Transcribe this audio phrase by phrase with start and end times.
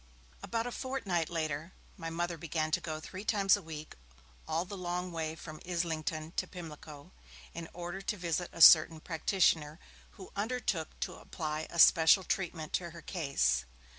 [0.41, 3.93] About a fortnight later, my Mother began to go three times a week
[4.47, 7.11] all the long way from Islington to Pimlico,
[7.53, 9.79] in order to visit a certain practitioner,
[10.17, 13.65] who undertook to apply a special treatment to her case.